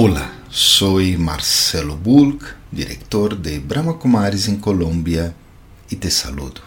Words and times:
Hola, 0.00 0.32
soy 0.48 1.16
Marcelo 1.16 1.96
Bulk, 1.96 2.46
director 2.70 3.34
de 3.34 3.58
Brahma 3.58 3.94
Kumaris 3.94 4.46
em 4.46 4.56
Colômbia 4.56 5.34
e 5.90 5.96
te 5.96 6.08
saludo. 6.08 6.60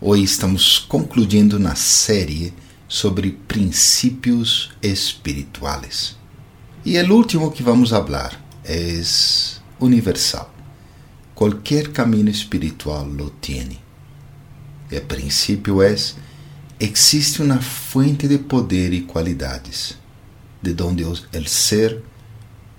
Hoje 0.00 0.24
estamos 0.24 0.80
concluindo 0.80 1.60
na 1.60 1.76
série 1.76 2.52
sobre 2.88 3.30
princípios 3.46 4.72
espirituais. 4.82 6.16
E 6.84 7.00
o 7.00 7.14
último 7.14 7.52
que 7.52 7.62
vamos 7.62 7.90
falar 7.90 8.44
é 8.64 9.00
universal. 9.78 10.52
Qualquer 11.36 11.92
caminho 11.92 12.28
espiritual 12.28 13.06
lo 13.06 13.34
tiene. 13.40 13.78
O 14.90 15.00
princípio 15.02 15.80
é: 15.80 15.94
existe 16.80 17.40
uma 17.40 17.60
fuente 17.60 18.26
de 18.26 18.38
poder 18.38 18.92
e 18.92 19.02
qualidades, 19.02 19.96
de 20.60 20.72
donde 20.72 21.04
o 21.04 21.14
ser 21.46 22.02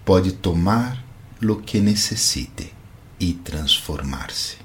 pode 0.09 0.31
tomar 0.31 1.05
lo 1.39 1.57
que 1.57 1.79
necessite 1.79 2.73
e 3.19 3.31
transformar-se. 3.31 4.57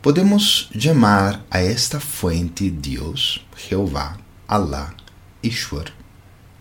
Podemos 0.00 0.70
chamar 0.78 1.44
a 1.50 1.60
esta 1.60 1.98
fuente 1.98 2.70
Deus, 2.70 3.44
Jeová, 3.56 4.16
Allah, 4.46 4.94
Ishwar, 5.42 5.92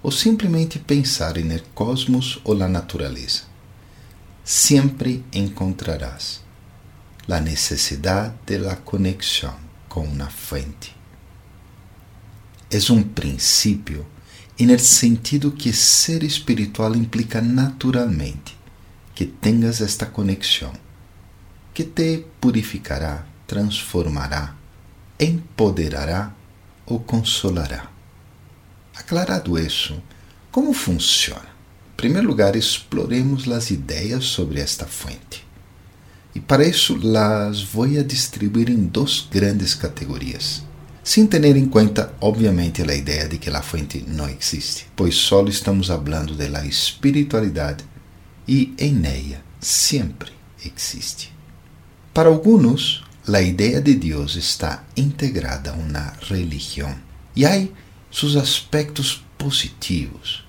ou 0.02 0.12
simplesmente 0.12 0.80
pensar 0.80 1.38
el 1.38 1.62
cosmos 1.76 2.40
ou 2.44 2.56
na 2.56 2.68
natureza. 2.68 3.44
Sempre 4.44 5.24
encontrarás 5.32 6.42
a 7.30 7.40
necessidade 7.40 8.34
de 8.48 8.58
la 8.58 8.78
conexão 8.78 9.60
com 9.88 10.02
uma 10.02 10.32
fuente. 10.32 10.96
É 12.72 12.92
um 12.92 13.04
princípio 13.04 14.08
e 14.58 14.66
no 14.66 14.80
sentido 14.80 15.52
que 15.52 15.74
ser 15.74 16.24
espiritual 16.24 16.96
implica 16.96 17.42
naturalmente 17.42 18.58
que 19.14 19.26
tenhas 19.26 19.82
esta 19.82 20.06
conexão, 20.06 20.72
que 21.74 21.84
te 21.84 22.26
purificará, 22.40 23.26
transformará, 23.46 24.56
empoderará 25.20 26.34
ou 26.86 27.00
consolará. 27.00 27.90
Aclarado 28.96 29.60
isso, 29.60 30.02
como 30.52 30.74
funciona? 30.74 31.56
Em 31.94 31.98
primeiro 31.98 32.28
lugar, 32.28 32.56
exploremos 32.56 33.50
as 33.50 33.72
ideias 33.72 34.26
sobre 34.26 34.60
esta 34.60 34.86
fonte. 34.86 35.46
E 36.34 36.40
para 36.40 36.66
isso, 36.66 36.96
las 36.96 37.62
vou 37.62 37.86
a 37.86 38.04
distribuir 38.04 38.70
em 38.70 38.86
duas 38.86 39.28
grandes 39.30 39.74
categorias 39.74 40.64
sem 41.06 41.28
ter 41.28 41.46
em 41.46 41.68
conta, 41.68 42.12
obviamente, 42.20 42.82
a 42.82 42.96
ideia 42.96 43.28
de 43.28 43.38
que 43.38 43.48
a 43.52 43.62
fonte 43.62 44.04
não 44.08 44.28
existe, 44.28 44.88
pois 44.96 45.14
só 45.14 45.46
estamos 45.46 45.86
falando 45.86 46.34
da 46.34 46.66
espiritualidade 46.66 47.86
e 48.48 48.74
em 48.80 49.06
ela 49.06 49.40
sempre 49.62 50.32
existe. 50.66 51.32
Para 52.12 52.28
alguns, 52.28 53.04
a 53.32 53.40
ideia 53.40 53.80
de 53.80 53.94
Deus 53.94 54.36
está 54.36 54.84
integrada 54.98 55.70
a 55.70 55.74
uma 55.76 56.12
religião 56.28 56.96
e 57.36 57.46
há 57.46 57.68
seus 58.12 58.36
aspectos 58.36 59.24
positivos. 59.38 60.44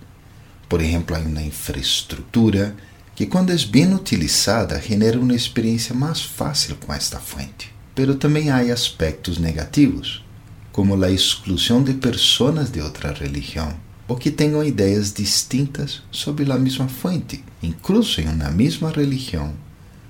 Por 0.70 0.80
exemplo, 0.80 1.14
há 1.14 1.18
uma 1.18 1.42
infraestrutura 1.42 2.74
que, 3.14 3.27
quando 3.27 3.52
é 3.52 3.56
bem 3.58 3.94
utilizada, 3.94 4.80
genera 4.80 5.20
uma 5.20 5.34
experiência 5.34 5.94
mais 5.94 6.22
fácil 6.22 6.77
com 6.77 6.94
esta 6.94 7.20
fonte. 7.20 7.70
Pero 7.94 8.14
também 8.14 8.48
há 8.48 8.60
aspectos 8.72 9.36
negativos 9.36 10.24
como 10.77 11.02
a 11.02 11.10
exclusão 11.10 11.82
de 11.82 11.94
pessoas 11.94 12.70
de 12.70 12.82
outra 12.82 13.10
religião, 13.10 13.74
ou 14.06 14.14
que 14.14 14.30
tenham 14.30 14.62
ideias 14.62 15.11
distintas 15.11 16.02
sobre 16.11 16.52
a 16.52 16.58
mesma 16.58 16.86
fonte. 16.86 17.42
Incluso 17.62 18.20
em 18.20 18.28
uma 18.28 18.51
mesma 18.51 18.90
religião, 18.90 19.55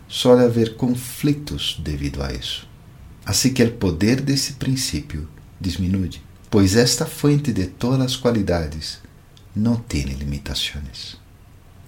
suele 0.08 0.42
haver 0.44 0.74
conflitos 0.74 1.78
devido 1.78 2.20
a 2.20 2.32
isso. 2.32 2.66
Assim 3.24 3.52
que 3.52 3.62
o 3.62 3.72
poder 3.74 4.20
desse 4.20 4.54
princípio 4.54 5.28
diminui, 5.60 6.10
pois 6.50 6.74
esta 6.74 7.06
fonte 7.06 7.52
de 7.52 7.66
todas 7.66 8.00
as 8.00 8.16
qualidades 8.16 8.98
não 9.54 9.76
tem 9.76 10.02
limitações. 10.02 11.16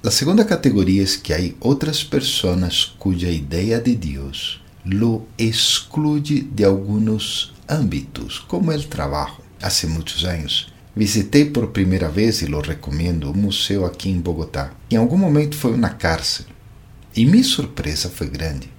A 0.04 0.10
segunda 0.12 0.44
categoria 0.44 1.02
é 1.02 1.06
que 1.20 1.34
há 1.34 1.38
outras 1.58 2.04
pessoas 2.04 2.94
cuja 2.96 3.28
ideia 3.28 3.80
de 3.80 3.96
Deus 3.96 4.60
lo 4.90 5.28
exclui 5.36 6.20
de 6.20 6.64
alguns 6.64 7.52
âmbitos, 7.68 8.38
como 8.38 8.72
o 8.72 8.82
trabalho. 8.84 9.36
Há 9.60 9.68
muitos 9.86 10.24
anos, 10.24 10.72
visitei 10.96 11.44
por 11.44 11.68
primeira 11.68 12.08
vez, 12.08 12.40
e 12.40 12.46
lo 12.46 12.60
recomendo, 12.60 13.30
um 13.30 13.34
museu 13.34 13.84
aqui 13.84 14.08
em 14.08 14.18
Bogotá. 14.18 14.72
Em 14.90 14.96
algum 14.96 15.18
momento 15.18 15.56
foi 15.56 15.74
uma 15.74 15.90
cárcel. 15.90 16.46
E 17.14 17.26
minha 17.26 17.44
surpresa 17.44 18.08
foi 18.08 18.28
grande, 18.28 18.70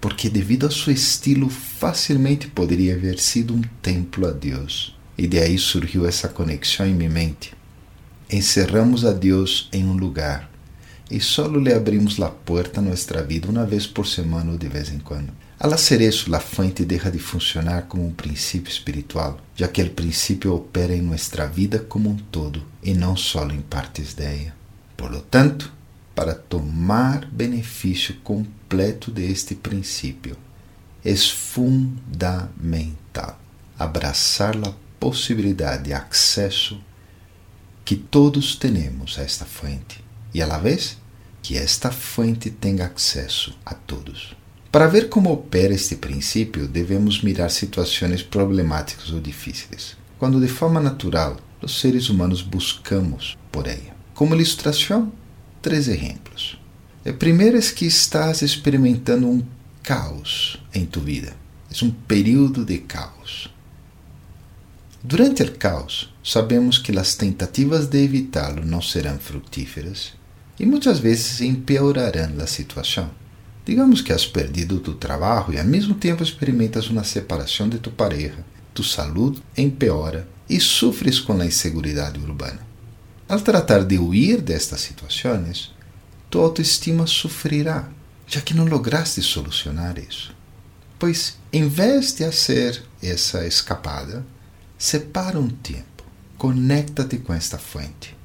porque 0.00 0.30
devido 0.30 0.64
ao 0.64 0.72
seu 0.72 0.92
estilo, 0.92 1.50
facilmente 1.50 2.46
poderia 2.48 2.94
haver 2.94 3.18
sido 3.18 3.54
um 3.54 3.62
templo 3.82 4.26
a 4.26 4.30
Deus. 4.30 4.96
E 5.18 5.26
de 5.26 5.38
aí 5.38 5.58
surgiu 5.58 6.06
essa 6.06 6.28
conexão 6.28 6.86
em 6.86 6.94
minha 6.94 7.10
mente. 7.10 7.52
Encerramos 8.30 9.04
a 9.04 9.12
Deus 9.12 9.68
em 9.72 9.84
um 9.84 9.96
lugar 9.96 10.55
e 11.10 11.20
só 11.20 11.46
lhe 11.46 11.72
abrimos 11.72 12.20
a 12.20 12.28
porta 12.28 12.80
a 12.80 12.82
nossa 12.82 13.22
vida 13.22 13.48
uma 13.48 13.64
vez 13.64 13.86
por 13.86 14.06
semana 14.06 14.52
ou 14.52 14.58
de 14.58 14.68
vez 14.68 14.90
em 14.90 14.98
quando. 14.98 15.32
Al 15.58 15.72
hacer 15.72 16.02
eso, 16.02 16.30
la 16.30 16.40
fuente 16.40 16.84
deja 16.84 17.10
de 17.10 17.18
funcionar 17.18 17.88
como 17.88 18.04
un 18.04 18.12
principio 18.12 18.70
espiritual, 18.70 19.36
ya 19.56 19.68
que 19.68 19.80
el 19.80 19.90
principio 19.90 20.54
opera 20.54 20.94
en 20.94 21.06
nuestra 21.06 21.46
vida 21.46 21.82
como 21.88 22.10
un 22.10 22.18
todo 22.30 22.62
y 22.82 22.92
no 22.92 23.16
solo 23.16 23.54
en 23.54 23.62
partes 23.62 24.14
de 24.16 24.42
ella. 24.42 24.54
Por 24.96 25.12
lo 25.12 25.22
tanto, 25.22 25.66
para 26.14 26.34
tomar 26.34 27.26
beneficio 27.30 28.16
completo 28.22 29.10
de 29.10 29.30
este 29.30 29.54
principio, 29.54 30.36
es 31.04 31.32
fundamental 31.32 33.36
abrazar 33.78 34.56
la 34.56 34.74
posibilidad 34.98 35.78
de 35.78 35.94
acceso 35.94 36.78
que 37.84 37.96
todos 37.96 38.58
tenemos 38.58 39.18
a 39.18 39.22
esta 39.22 39.44
fuente 39.44 40.05
y 40.36 40.42
a 40.42 40.46
la 40.46 40.58
vez 40.58 40.98
que 41.42 41.56
esta 41.56 41.90
fuente 41.90 42.50
tenga 42.50 42.84
acceso 42.84 43.56
a 43.64 43.74
todos. 43.74 44.36
Para 44.70 44.86
ver 44.86 45.08
como 45.08 45.32
opera 45.32 45.72
este 45.72 45.96
princípio, 45.96 46.68
devemos 46.68 47.22
mirar 47.22 47.50
situações 47.50 48.22
problemáticas 48.22 49.10
ou 49.12 49.18
difíceis, 49.18 49.96
quando 50.18 50.38
de 50.38 50.48
forma 50.48 50.78
natural 50.78 51.38
os 51.62 51.80
seres 51.80 52.10
humanos 52.10 52.42
buscamos 52.42 53.38
por 53.50 53.66
ela. 53.66 53.96
Como 54.12 54.34
ilustração, 54.34 55.10
três 55.62 55.88
exemplos. 55.88 56.60
O 57.06 57.14
primeiro 57.14 57.56
é 57.56 57.62
que 57.62 57.86
estás 57.86 58.42
experimentando 58.42 59.26
um 59.26 59.42
caos 59.82 60.62
em 60.74 60.84
tu 60.84 61.00
vida. 61.00 61.34
É 61.70 61.82
um 61.82 61.90
período 61.90 62.62
de 62.62 62.76
caos. 62.80 63.50
Durante 65.02 65.42
o 65.44 65.52
caos, 65.52 66.12
sabemos 66.22 66.76
que 66.76 66.92
as 66.98 67.14
tentativas 67.14 67.86
de 67.86 68.04
evitá-lo 68.04 68.66
não 68.66 68.82
serão 68.82 69.18
frutíferas 69.18 70.12
e 70.58 70.66
muitas 70.66 70.98
vezes 70.98 71.40
empeorarão 71.40 72.42
a 72.42 72.46
situação. 72.46 73.10
Digamos 73.64 74.00
que 74.00 74.12
has 74.12 74.24
perdido 74.24 74.78
tu 74.78 74.94
trabalho 74.94 75.54
e 75.54 75.58
ao 75.58 75.64
mesmo 75.64 75.94
tempo 75.94 76.22
experimentas 76.22 76.88
uma 76.88 77.04
separação 77.04 77.68
de 77.68 77.78
tu 77.78 77.90
pareja, 77.90 78.44
tu 78.72 78.84
saúde 78.84 79.42
empeora 79.56 80.28
e 80.48 80.60
sofres 80.60 81.18
com 81.18 81.32
a 81.40 81.46
inseguridade 81.46 82.20
urbana. 82.20 82.60
Al 83.28 83.40
tratar 83.40 83.84
de 83.84 83.98
huir 83.98 84.40
destas 84.40 84.82
situações, 84.82 85.74
tu 86.30 86.38
autoestima 86.38 87.06
sofrerá, 87.06 87.88
já 88.26 88.40
que 88.40 88.54
não 88.54 88.66
lograste 88.66 89.20
solucionar 89.20 89.98
isso. 89.98 90.32
Pois, 90.98 91.36
em 91.52 91.68
vez 91.68 92.12
de 92.14 92.24
fazer 92.24 92.82
essa 93.02 93.46
escapada, 93.46 94.24
separa 94.78 95.38
um 95.38 95.48
tempo, 95.48 96.04
conecta-te 96.38 97.18
com 97.18 97.34
esta 97.34 97.58
fonte. 97.58 98.16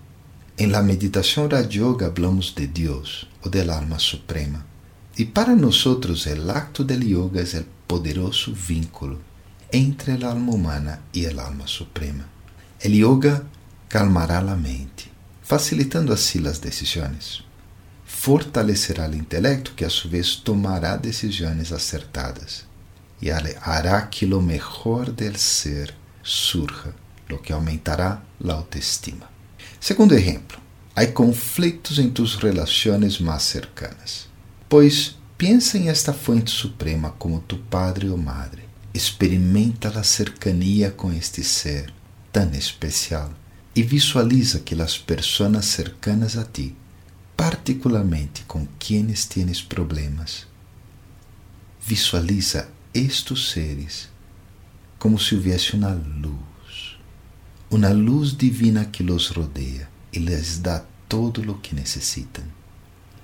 Em 0.62 0.68
la 0.68 0.84
meditação 0.84 1.48
Raja 1.48 1.68
Yoga 1.74 2.06
hablamos 2.06 2.54
de 2.54 2.68
Deus, 2.68 3.28
ou 3.44 3.50
del 3.50 3.72
alma 3.72 3.98
suprema 3.98 4.64
e 5.18 5.26
para 5.26 5.56
nós, 5.56 5.84
o 5.88 6.00
acto 6.54 6.84
del 6.84 7.02
yoga 7.02 7.42
é 7.42 7.62
o 7.62 7.66
poderoso 7.88 8.54
vínculo 8.54 9.20
entre 9.74 10.12
a 10.12 10.30
alma 10.30 10.54
humana 10.54 11.02
e 11.12 11.26
a 11.26 11.44
alma 11.44 11.66
suprema. 11.66 12.30
O 12.86 12.88
yoga 12.88 13.44
calmará 13.90 14.38
a 14.38 14.56
mente, 14.56 15.12
facilitando 15.42 16.14
assim 16.14 16.48
as 16.48 16.60
decisões. 16.60 17.44
Fortalecerá 18.06 19.10
o 19.10 19.16
intelecto, 19.16 19.74
que 19.74 19.84
a 19.84 19.90
sua 19.90 20.12
vez 20.12 20.36
tomará 20.36 20.96
decisões 20.96 21.72
acertadas 21.72 22.68
e 23.20 23.32
hará 23.32 24.00
que 24.04 24.26
o 24.32 24.40
melhor 24.40 25.10
del 25.12 25.36
ser 25.38 25.96
surja, 26.22 26.94
lo 27.28 27.40
que 27.40 27.52
aumentará 27.52 28.22
a 28.48 28.54
autoestima. 28.54 29.41
Segundo 29.84 30.14
exemplo, 30.14 30.60
há 30.96 31.08
conflitos 31.08 31.98
em 31.98 32.08
tus 32.08 32.36
relações 32.36 33.20
mais 33.20 33.42
cercanas. 33.42 34.28
Pois 34.70 35.18
pensa 35.36 35.76
em 35.76 35.90
esta 35.90 36.14
fonte 36.14 36.52
suprema 36.52 37.10
como 37.18 37.42
tu 37.42 37.58
padre 37.58 38.08
ou 38.08 38.16
madre. 38.16 38.62
Experimenta 38.94 39.90
a 39.90 40.04
cercania 40.04 40.92
com 40.92 41.12
este 41.12 41.44
ser 41.44 41.92
tão 42.32 42.52
especial 42.52 43.34
e 43.76 43.82
visualiza 43.82 44.60
que 44.60 44.80
as 44.80 45.00
pessoas 45.00 45.66
cercanas 45.66 46.38
a 46.38 46.44
ti, 46.44 46.76
particularmente 47.36 48.44
com 48.44 48.68
quienes 48.78 49.26
tienes 49.26 49.64
problemas, 49.64 50.46
visualiza 51.82 52.70
estes 52.94 53.50
seres 53.50 54.10
como 55.00 55.18
se 55.18 55.34
houvesse 55.34 55.76
uma 55.76 55.90
luz, 55.90 56.51
uma 57.72 57.90
luz 57.94 58.36
divina 58.36 58.84
que 58.92 59.02
los 59.02 59.30
rodeia 59.30 59.88
e 60.12 60.20
les 60.20 60.60
dá 60.60 60.84
todo 61.08 61.42
o 61.50 61.62
que 61.62 61.74
necessitam. 61.74 62.44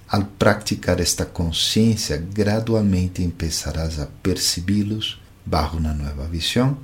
Al 0.07 0.25
praticar 0.25 1.01
esta 1.01 1.25
consciência, 1.25 2.15
gradualmente 2.33 3.21
empezarás 3.21 3.99
a 3.99 4.07
percebi-los 4.23 5.19
bajo 5.45 5.77
uma 5.77 5.93
nova 5.93 6.25
visão, 6.27 6.77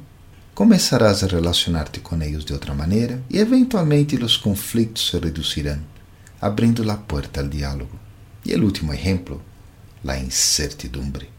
começarás 0.53 1.23
a 1.23 1.27
relacionar-te 1.27 2.01
com 2.01 2.21
eles 2.21 2.43
de 2.43 2.51
outra 2.51 2.73
maneira 2.73 3.23
e 3.29 3.37
eventualmente 3.37 4.17
os 4.17 4.35
conflitos 4.35 5.07
se 5.07 5.17
reduzirão, 5.17 5.79
abrindo 6.41 6.89
a 6.91 6.97
porta 6.97 7.39
ao 7.39 7.47
diálogo. 7.47 7.97
E 8.45 8.53
o 8.53 8.61
último 8.61 8.93
exemplo, 8.93 9.41
a 10.05 10.17
incertidumbre. 10.17 11.29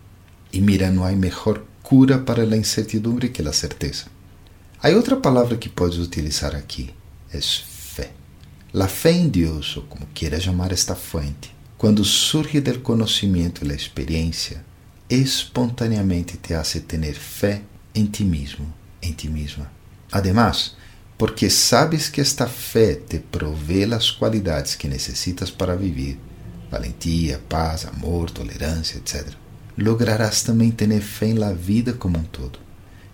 E 0.51 0.59
mira, 0.59 0.91
não 0.91 1.05
há 1.05 1.13
melhor 1.13 1.63
cura 1.83 2.19
para 2.19 2.45
a 2.45 2.57
incertidumbre 2.57 3.29
que 3.29 3.47
a 3.47 3.53
certeza. 3.53 4.14
Há 4.85 4.91
outra 4.91 5.17
palavra 5.17 5.57
que 5.57 5.71
podes 5.71 5.97
utilizar 5.97 6.55
aqui, 6.55 6.91
é 7.33 7.41
fé. 7.41 8.11
La 8.71 8.87
fé 8.87 9.13
em 9.13 9.31
Deus, 9.31 9.79
ou 9.79 9.85
como 9.85 10.07
quieras 10.13 10.43
chamar 10.43 10.73
esta 10.73 10.95
fonte, 10.95 11.57
quando 11.79 12.05
surge 12.05 12.61
del 12.61 12.83
conhecimento 12.83 13.65
e 13.65 13.69
da 13.69 13.75
experiência, 13.75 14.63
espontaneamente 15.09 16.37
te 16.37 16.53
hace 16.53 16.81
tener 16.81 17.15
fé 17.15 17.63
em 17.95 18.05
ti 18.05 18.25
mesmo, 18.25 18.75
em 19.01 19.13
ti 19.13 19.27
mesma. 19.27 19.73
Además, 20.13 20.77
porque 21.17 21.49
sabes 21.49 22.11
que 22.11 22.21
esta 22.21 22.47
fé 22.47 22.95
te 22.95 23.19
provê 23.19 23.85
as 23.85 24.11
qualidades 24.11 24.75
que 24.75 24.87
necessitas 24.87 25.51
para 25.51 25.77
viver, 25.77 26.19
valentia, 26.71 27.41
paz, 27.49 27.87
amor, 27.87 28.31
tolerância, 28.31 28.99
etc. 28.99 29.33
Lograrás 29.79 30.43
também 30.43 30.71
ter 30.71 31.01
fé 31.01 31.29
em 31.29 31.39
la 31.39 31.55
vida 31.55 31.95
como 31.95 32.19
um 32.19 32.25
todo, 32.25 32.59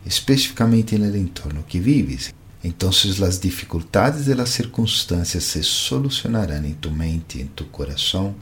especificamente 0.05 0.99
no 0.99 1.17
entorno 1.17 1.65
que 1.67 1.81
vives. 1.81 2.33
Então, 2.63 2.91
as 2.91 3.41
dificuldades 3.41 4.27
de 4.27 4.35
las 4.35 4.51
circunstâncias 4.51 5.45
se 5.45 5.63
solucionarão 5.63 6.65
em 6.65 6.75
tu 6.75 6.91
mente, 6.91 7.41
em 7.41 7.47
tu 7.47 7.65
coração 7.67 8.35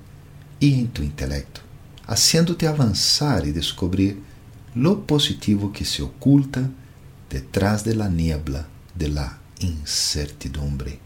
e 0.60 0.74
em 0.74 0.86
tu 0.86 1.04
intelecto, 1.04 1.62
haciéndote 2.06 2.66
avançar 2.66 3.46
e 3.46 3.52
descobrir 3.52 4.20
lo 4.74 4.96
positivo 4.96 5.70
que 5.70 5.84
se 5.84 6.02
oculta 6.02 6.70
detrás 7.30 7.82
de 7.82 7.94
la 7.94 8.08
niebla 8.08 8.68
de 8.94 9.08
la 9.08 9.38
incertidumbre. 9.60 10.98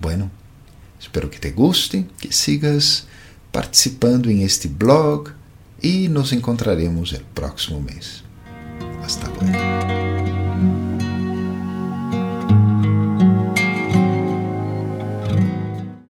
Bueno, 0.00 0.30
espero 1.00 1.30
que 1.30 1.38
te 1.38 1.50
guste, 1.50 2.06
que 2.18 2.32
sigas 2.32 3.06
participando 3.50 4.30
em 4.30 4.42
este 4.42 4.68
blog 4.68 5.30
e 5.82 6.08
nos 6.08 6.32
encontraremos 6.32 7.12
el 7.12 7.24
próximo 7.34 7.80
mês. 7.80 8.24
с 9.08 9.16
тобой. 9.16 10.33